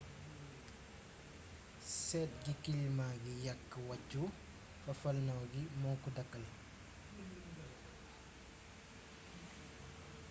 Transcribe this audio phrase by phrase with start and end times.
[2.03, 4.21] seet gi kilima gi yàkk wàccu
[4.83, 6.45] fafalnaaw gi moo ko dàkkal